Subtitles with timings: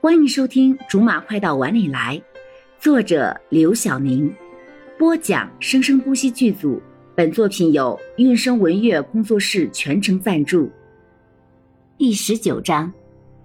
[0.00, 2.16] 欢迎收听《竹马快到碗里来》，
[2.78, 4.32] 作者刘晓宁，
[4.96, 6.80] 播讲生生不息剧组。
[7.16, 10.70] 本作品由韵声文乐工作室全程赞助。
[11.96, 12.92] 第十九章，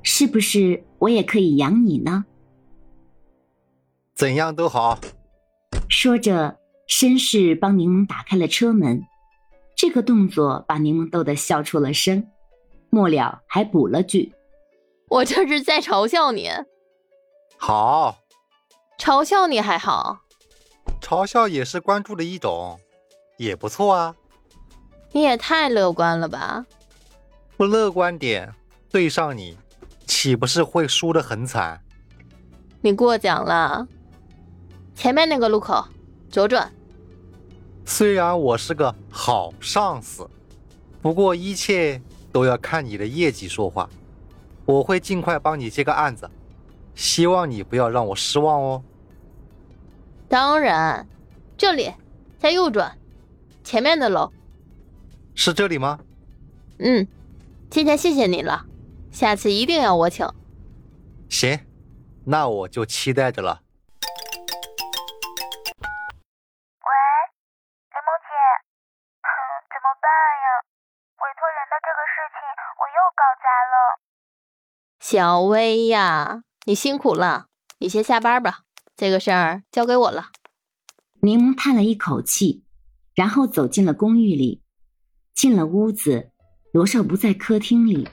[0.03, 2.23] 是不是我也可以养你呢？
[4.13, 4.99] 怎样都好。
[5.89, 9.01] 说着，绅士帮柠檬打开了车门。
[9.75, 12.27] 这个动作把柠檬逗得笑出了声，
[12.91, 14.31] 末了还补了句。
[15.13, 16.49] 我这是在嘲笑你，
[17.55, 18.17] 好，
[18.97, 20.21] 嘲笑你还好，
[20.99, 22.79] 嘲笑也是关注的一种，
[23.37, 24.15] 也不错啊。
[25.11, 26.65] 你也太乐观了吧？
[27.55, 28.51] 不乐观点，
[28.89, 29.55] 对上你，
[30.07, 31.79] 岂不是会输得很惨？
[32.81, 33.87] 你过奖了。
[34.95, 35.85] 前面那个路口，
[36.31, 36.73] 左转。
[37.85, 40.27] 虽然我是个好上司，
[41.03, 42.01] 不过一切
[42.31, 43.87] 都要看你的业绩说话。
[44.65, 46.29] 我会尽快帮你接个案子，
[46.95, 48.83] 希望你不要让我失望哦。
[50.29, 51.07] 当然，
[51.57, 51.93] 这里，
[52.39, 52.97] 再右转，
[53.63, 54.31] 前面的楼，
[55.35, 55.99] 是这里吗？
[56.79, 57.07] 嗯，
[57.69, 58.65] 今天谢谢你了，
[59.11, 60.25] 下次一定要我请。
[61.29, 61.59] 行，
[62.25, 63.61] 那我就期待着了。
[66.79, 66.89] 喂，
[67.91, 68.31] 柠檬姐，
[69.69, 70.47] 怎么办呀？
[71.19, 72.41] 委托人的这个事情
[72.79, 74.12] 我又搞砸了。
[75.05, 77.47] 小薇呀，你辛苦了，
[77.79, 78.61] 你先下班吧，
[78.95, 80.27] 这个事儿交给我了。
[81.19, 82.63] 柠檬叹了一口气，
[83.13, 84.61] 然后走进了公寓里。
[85.35, 86.31] 进了屋子，
[86.71, 88.07] 罗少不在客厅里，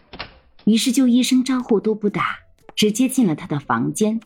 [0.65, 2.39] 于是就一声招呼都不打，
[2.75, 4.21] 直接进了他的房间。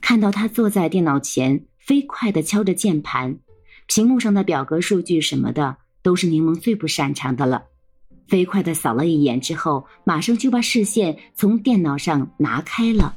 [0.00, 3.38] 看到他坐在电脑前，飞快的敲着键盘，
[3.86, 7.66] 屏幕上的表格、数据什么的，都是柠檬最不擅长的了。
[8.28, 13.16] 飞快的扫了一眼之后，马上就把视线从电脑上拿开了，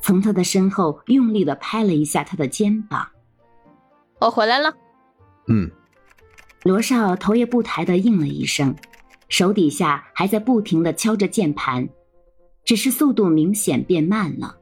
[0.00, 3.08] 从他的身后用力的拍了一下他的肩膀。
[4.20, 4.74] 我回来了。
[5.48, 5.70] 嗯。
[6.64, 8.74] 罗少头也不抬的应了一声，
[9.28, 11.88] 手底下还在不停的敲着键盘，
[12.64, 14.56] 只是速度明显变慢了。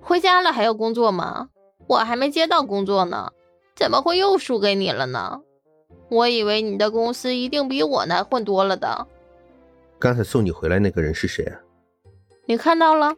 [0.00, 1.50] 回家了还要工作吗？
[1.86, 3.30] 我还没接到工作呢，
[3.76, 5.42] 怎么会又输给你了呢？
[6.08, 9.06] 我以为你的公司一定比我难混多了的。
[9.98, 11.60] 刚才送你回来那个人是谁啊？
[12.46, 13.14] 你看到了？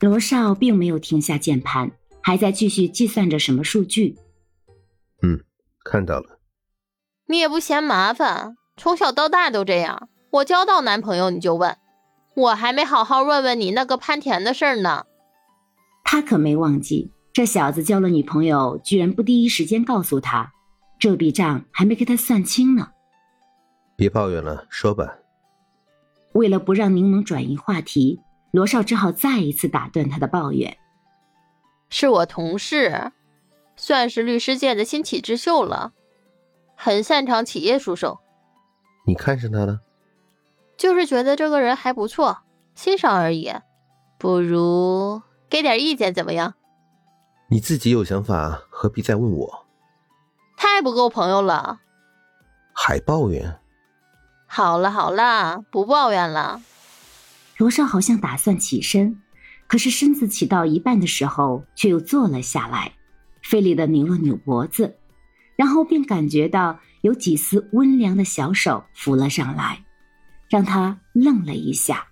[0.00, 4.16] 罗少并没有停下键盘，还在继续计算着什么数据。
[5.22, 5.40] 嗯，
[5.84, 6.38] 看到了。
[7.26, 10.08] 你也不嫌麻烦，从小到大都这样。
[10.30, 11.76] 我交到男朋友你就问，
[12.34, 15.06] 我还没好好问问你那个潘田的事儿呢。
[16.02, 20.52] 他可没忘记，这小子交了女朋友，居然不第一时间告诉他。
[21.04, 22.92] 这笔账还没给他算清呢。
[23.94, 25.18] 别抱怨了，说吧。
[26.32, 28.22] 为了不让柠檬转移话题，
[28.52, 30.78] 罗少只好再一次打断他的抱怨。
[31.90, 33.12] 是我同事，
[33.76, 35.92] 算是律师界的新起之秀了，
[36.74, 38.18] 很擅长企业诉讼。
[39.06, 39.82] 你看上他了？
[40.78, 42.38] 就是觉得这个人还不错，
[42.74, 43.52] 欣赏而已。
[44.16, 45.20] 不如
[45.50, 46.54] 给点意见怎么样？
[47.50, 49.63] 你自己有想法，何必再问我？
[50.66, 51.80] 太不够朋友了，
[52.72, 53.60] 还抱怨？
[54.46, 56.62] 好了好了，不抱怨了。
[57.58, 59.20] 罗少好像打算起身，
[59.66, 62.92] 可是身子起到一半的时候，却又坐了下来，
[63.42, 64.96] 费力的扭了扭脖子，
[65.54, 69.84] 然后便感觉到有几丝温凉的小手扶了上来，
[70.48, 72.06] 让他愣了一下。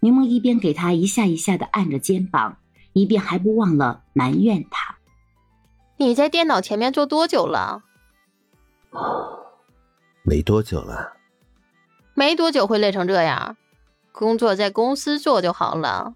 [0.00, 2.56] 柠檬一边给他一下一下的按着肩膀，
[2.94, 4.81] 一边还不忘了埋怨他。
[6.02, 7.84] 你在电脑前面坐多久了？
[10.22, 11.14] 没多久了。
[12.14, 13.56] 没多久会累成这样？
[14.12, 16.14] 工作在公司做就好了。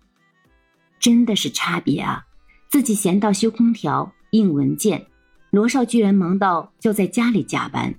[0.98, 2.26] 真的是差别啊！
[2.68, 5.06] 自己闲到修空调、印文件，
[5.50, 7.94] 罗少居然忙到就在家里加班。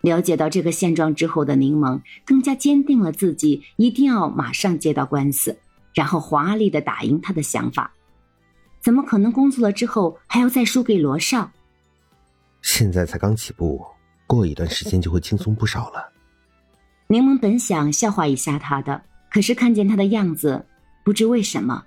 [0.00, 5.58] 了解到这个现状之后的柠檬，更加坚定了自己一定要马上接到官司，
[5.94, 7.92] 然后华丽的打赢他的想法。
[8.84, 11.50] 怎么可能工作了之后还要再输给罗少？
[12.60, 13.82] 现在才刚起步，
[14.26, 16.12] 过一段时间就会轻松不少了。
[17.06, 20.66] 柠檬本想笑话一下他的，可是看见他的样子，
[21.02, 21.82] 不知为什么，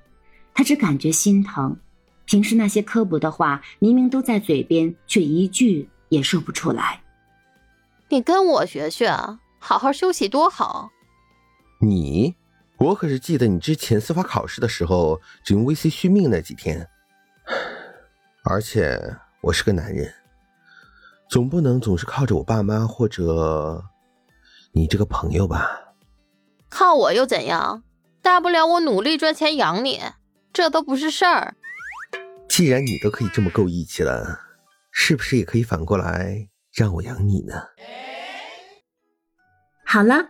[0.55, 1.77] 他只感觉心疼。
[2.25, 6.99] 平时那些刻薄的话，明明都在嘴边，却一句也说不出来。
[8.09, 9.07] 你跟我学学，
[9.59, 10.89] 好好休息多好。
[11.79, 12.33] 你。
[12.79, 16.87] 我可是记得你之前司法考试的时候只用 VC 续命那几天，
[18.43, 20.13] 而且我是个男人，
[21.27, 23.83] 总不能总是靠着我爸妈或者
[24.73, 25.95] 你这个朋友吧？
[26.69, 27.83] 靠我又怎样？
[28.21, 30.01] 大不了我努力赚钱养你，
[30.53, 31.55] 这都不是事儿。
[32.47, 34.39] 既然你都可以这么够义气了，
[34.91, 37.55] 是不是也可以反过来让我养你呢？
[39.85, 40.29] 好了，